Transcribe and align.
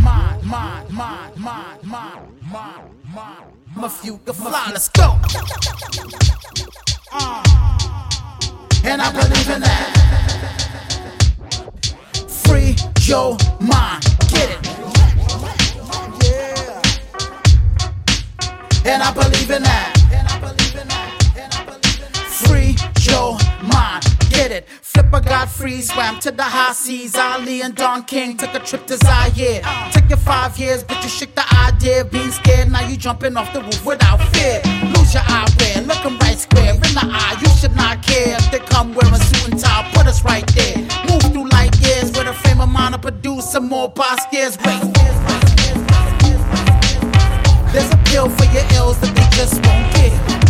Mine, 0.00 0.40
mine, 0.44 0.86
mine, 0.90 1.32
mine, 1.36 1.78
mine, 1.84 2.18
mine, 2.50 2.90
mine. 3.14 3.46
My. 3.76 3.88
Uh, 7.12 7.42
and 8.84 9.00
I 9.00 9.12
believe 9.12 9.50
in 9.50 9.60
that. 9.60 9.92
Free 12.28 12.74
your 13.02 13.36
mind, 13.60 14.02
get 14.30 14.50
it. 14.50 14.66
Yeah. 16.24 16.82
And 18.84 19.00
I 19.00 19.12
believe 19.12 19.50
in 19.52 19.62
that. 19.62 19.95
Flipper 24.96 25.20
got 25.20 25.50
free, 25.50 25.82
swam 25.82 26.18
to 26.20 26.30
the 26.30 26.42
high 26.42 26.72
seas. 26.72 27.14
Ali 27.16 27.60
and 27.60 27.74
Don 27.74 28.02
King 28.04 28.34
took 28.34 28.54
a 28.54 28.58
trip 28.60 28.86
to 28.86 28.96
Zaire. 28.96 29.60
Took 29.92 30.08
you 30.08 30.16
five 30.16 30.58
years, 30.58 30.82
but 30.82 31.02
you 31.02 31.10
shook 31.10 31.34
the 31.34 31.44
idea. 31.54 32.02
Being 32.06 32.30
scared, 32.30 32.72
now 32.72 32.80
you 32.88 32.96
jumping 32.96 33.36
off 33.36 33.52
the 33.52 33.60
roof 33.60 33.84
without 33.84 34.22
fear. 34.32 34.62
Lose 34.96 35.12
your 35.12 35.22
eyewear, 35.24 35.86
looking 35.86 36.18
right 36.20 36.38
square 36.38 36.72
in 36.72 36.80
the 36.80 37.10
eye. 37.12 37.36
You 37.42 37.48
should 37.60 37.76
not 37.76 38.02
care 38.02 38.38
if 38.38 38.50
they 38.50 38.58
come 38.58 38.94
wearing 38.94 39.20
suit 39.20 39.50
and 39.50 39.60
tie. 39.60 39.86
Put 39.92 40.06
us 40.06 40.24
right 40.24 40.46
there. 40.54 40.78
Move 41.10 41.20
through 41.30 41.50
light 41.50 41.76
years 41.84 42.06
with 42.16 42.26
a 42.26 42.32
frame 42.32 42.62
of 42.62 42.70
mind 42.70 42.94
to 42.94 42.98
produce 42.98 43.52
some 43.52 43.68
more. 43.68 43.92
Wait. 43.94 44.16
There's 47.74 47.92
a 47.92 47.98
pill 48.06 48.30
for 48.30 48.46
your 48.46 48.64
ills 48.72 48.98
that 49.00 49.12
they 49.14 49.28
just 49.36 49.56
won't 49.66 49.92
get. 49.92 50.45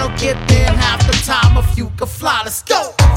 Or 0.00 0.08
get 0.16 0.36
in 0.50 0.74
half 0.74 1.06
the 1.06 1.12
time 1.24 1.56
if 1.56 1.76
you 1.76 1.90
can 1.96 2.06
fly. 2.06 2.40
Let's 2.44 2.62
go. 2.62 3.09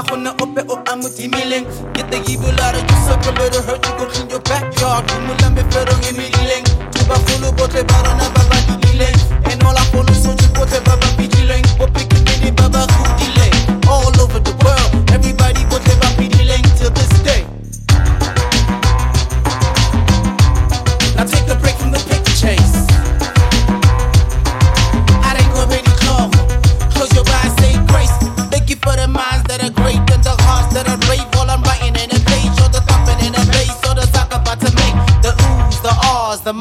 File 0.00 0.06
ga 0.06 0.16
gona 0.16 0.30
ope 0.42 0.62
o 0.68 0.76
a 0.86 0.96
modimileng 0.96 1.66
ke 1.92 2.02
tekibolara 2.10 2.80
ke 2.86 2.94
sokolodo 3.06 3.60
hurt 3.66 3.86
you 3.86 3.92
go 3.98 4.06
clean 4.06 4.30
your 4.30 4.40
backyard. 4.40 5.06
dumola 5.06 5.50
meferong 5.50 6.04
e 6.08 6.12
medileng 6.12 6.64
ke 6.92 7.00
bagolo 7.08 7.52
botlhe 7.52 7.82
ba 7.84 8.02
rona 8.04 8.28
ba 8.34 8.40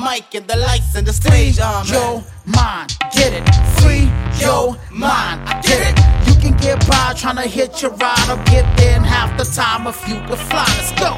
mic 0.09 0.33
and 0.33 0.47
the 0.47 0.55
lights 0.55 0.95
and 0.95 1.05
the 1.05 1.13
stage. 1.13 1.57
Oh, 1.61 1.83
man. 1.83 1.93
your 1.93 2.23
mind, 2.45 2.97
get 3.13 3.33
it. 3.33 3.43
Free 3.79 4.09
your 4.43 4.77
mind, 4.91 5.41
I 5.47 5.61
get 5.61 5.81
it. 5.89 5.95
You 6.27 6.35
can 6.41 6.57
get 6.57 6.87
by 6.87 7.13
trying 7.15 7.35
to 7.35 7.47
hit 7.47 7.81
your 7.81 7.91
ride 7.91 8.29
or 8.29 8.41
get 8.45 8.65
there 8.77 8.97
in 8.97 9.03
half 9.03 9.37
the 9.37 9.45
time 9.45 9.87
if 9.87 9.99
you 10.07 10.15
can 10.15 10.37
fly. 10.49 10.65
Let's 10.77 10.91
go. 10.93 11.11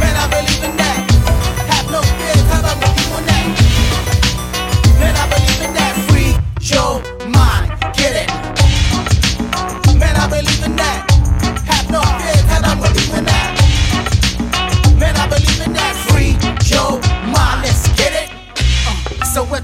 Man, 0.00 0.16
I 0.16 0.26
believe 0.30 0.64
in 0.64 0.76
that. 0.76 1.09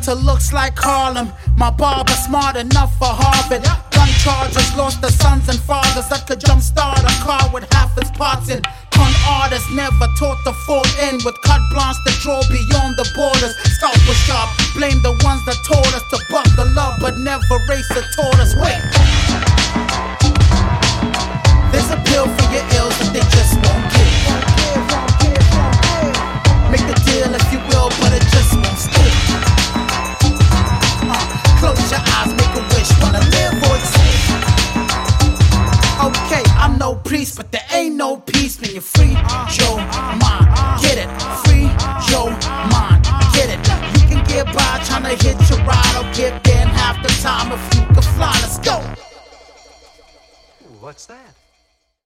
It 0.08 0.22
looks 0.22 0.52
like 0.52 0.78
Harlem. 0.78 1.32
My 1.56 1.70
barber 1.70 2.12
smart 2.12 2.54
enough 2.54 2.94
for 2.94 3.10
Harvard. 3.10 3.66
Gun 3.90 4.08
charges 4.22 4.70
lost 4.76 5.02
the 5.02 5.10
sons 5.10 5.48
and 5.48 5.58
fathers 5.58 6.06
that 6.14 6.28
could 6.28 6.38
jumpstart 6.38 7.02
a 7.02 7.10
car 7.26 7.50
with 7.52 7.66
half 7.74 7.90
its 7.98 8.12
parts 8.12 8.48
in. 8.48 8.62
Con 8.94 9.12
artists 9.26 9.66
never 9.74 10.06
taught 10.14 10.38
to 10.46 10.52
full 10.62 10.86
in 11.10 11.18
with 11.26 11.34
cut 11.42 11.58
blanche 11.74 11.98
that 12.06 12.14
draw 12.22 12.38
beyond 12.46 12.94
the 12.94 13.06
borders. 13.18 13.58
Scalpel 13.74 14.14
sharp, 14.30 14.46
blame 14.78 15.02
the 15.02 15.10
ones 15.26 15.42
that 15.42 15.58
taught 15.66 15.90
us 15.90 16.06
to 16.14 16.22
buck 16.30 16.46
the 16.54 16.70
love, 16.70 17.00
but 17.02 17.18
never 17.18 17.58
race 17.66 17.88
the. 17.90 18.25
Peace 38.20 38.60
when 38.60 38.70
you're 38.72 38.80
free. 38.80 39.16
Your 39.58 39.76
mind, 40.22 40.46
get 40.82 40.98
it. 40.98 41.08
Free 41.44 41.70
your 42.10 42.30
mind, 42.70 43.04
get 43.32 43.48
it. 43.50 43.60
You 44.00 44.08
can 44.08 44.24
get 44.26 44.46
by 44.46 44.82
trying 44.84 45.04
to 45.04 45.24
hit 45.24 45.36
your 45.50 45.58
ride 45.64 45.96
or 45.96 46.14
get 46.14 46.42
there 46.44 46.62
in 46.62 46.68
half 46.68 47.02
the 47.02 47.08
time 47.22 47.52
if 47.52 47.74
you 47.74 47.84
can 47.86 48.02
fly. 48.02 48.32
Let's 48.42 48.58
go. 48.58 48.78
What's 50.80 51.06
that? 51.06 51.45